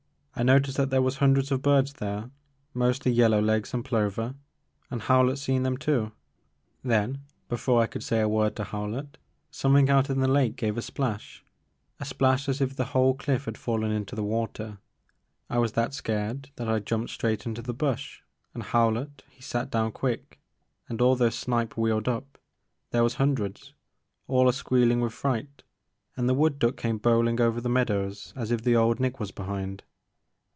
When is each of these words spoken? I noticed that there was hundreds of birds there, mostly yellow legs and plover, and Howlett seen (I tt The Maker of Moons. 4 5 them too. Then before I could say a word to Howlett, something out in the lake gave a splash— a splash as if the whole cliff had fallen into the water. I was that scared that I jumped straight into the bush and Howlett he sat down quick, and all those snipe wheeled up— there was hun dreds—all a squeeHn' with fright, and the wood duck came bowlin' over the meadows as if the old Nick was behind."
I 0.33 0.43
noticed 0.43 0.77
that 0.77 0.89
there 0.89 1.03
was 1.03 1.17
hundreds 1.17 1.51
of 1.51 1.61
birds 1.61 1.93
there, 1.95 2.31
mostly 2.73 3.11
yellow 3.11 3.39
legs 3.39 3.75
and 3.75 3.85
plover, 3.85 4.33
and 4.89 4.99
Howlett 5.01 5.37
seen 5.37 5.57
(I 5.57 5.57
tt 5.57 5.61
The 5.61 5.69
Maker 5.69 5.75
of 5.75 5.97
Moons. 5.97 5.99
4 5.99 6.15
5 6.15 6.83
them 6.83 6.87
too. 6.87 6.87
Then 6.89 7.21
before 7.47 7.81
I 7.83 7.85
could 7.85 8.01
say 8.03 8.21
a 8.21 8.29
word 8.29 8.55
to 8.55 8.63
Howlett, 8.63 9.19
something 9.51 9.87
out 9.91 10.09
in 10.09 10.19
the 10.19 10.27
lake 10.29 10.55
gave 10.55 10.79
a 10.79 10.81
splash— 10.81 11.43
a 11.99 12.05
splash 12.05 12.49
as 12.49 12.59
if 12.59 12.75
the 12.75 12.85
whole 12.85 13.13
cliff 13.13 13.45
had 13.45 13.57
fallen 13.57 13.91
into 13.91 14.15
the 14.15 14.23
water. 14.23 14.79
I 15.47 15.59
was 15.59 15.73
that 15.73 15.93
scared 15.93 16.49
that 16.55 16.67
I 16.69 16.79
jumped 16.79 17.11
straight 17.11 17.45
into 17.45 17.61
the 17.61 17.73
bush 17.73 18.21
and 18.55 18.63
Howlett 18.63 19.23
he 19.29 19.43
sat 19.43 19.69
down 19.69 19.91
quick, 19.91 20.39
and 20.89 21.01
all 21.01 21.15
those 21.15 21.35
snipe 21.35 21.77
wheeled 21.77 22.07
up— 22.07 22.39
there 22.91 23.03
was 23.03 23.15
hun 23.15 23.35
dreds—all 23.35 24.47
a 24.49 24.53
squeeHn' 24.53 25.03
with 25.03 25.13
fright, 25.13 25.61
and 26.17 26.27
the 26.27 26.33
wood 26.33 26.57
duck 26.57 26.77
came 26.77 26.97
bowlin' 26.97 27.39
over 27.39 27.61
the 27.61 27.69
meadows 27.69 28.33
as 28.35 28.49
if 28.49 28.63
the 28.63 28.75
old 28.77 28.99
Nick 28.99 29.19
was 29.19 29.29
behind." 29.31 29.83